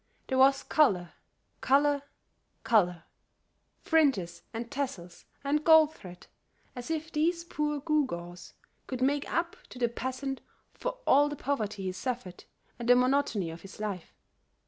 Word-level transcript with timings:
There 0.29 0.37
was 0.39 0.63
color, 0.63 1.13
color, 1.69 2.01
color; 2.63 3.03
fringes 3.81 4.41
and 4.51 4.71
tassels 4.71 5.25
and 5.43 5.63
gold 5.63 5.93
thread, 5.93 6.25
as 6.75 6.89
if 6.89 7.11
these 7.11 7.43
poor 7.43 7.81
gewgaws 7.81 8.53
could 8.87 9.03
make 9.03 9.31
up 9.31 9.57
to 9.69 9.77
the 9.77 9.87
peasant 9.89 10.41
for 10.73 10.97
all 11.05 11.29
the 11.29 11.35
poverty 11.35 11.83
he 11.83 11.91
suffered 11.91 12.45
and 12.79 12.89
the 12.89 12.95
monotony 12.95 13.51
of 13.51 13.61
his 13.61 13.79
life. 13.79 14.15